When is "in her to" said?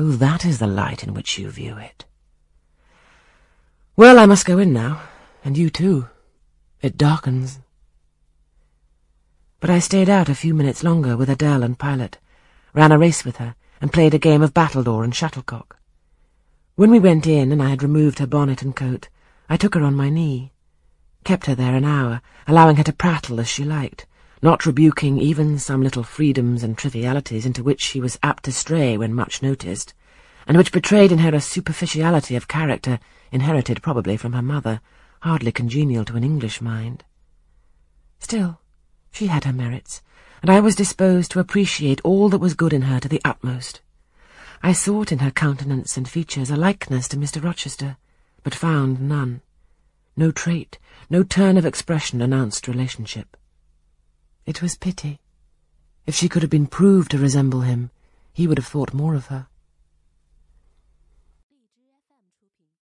42.72-43.08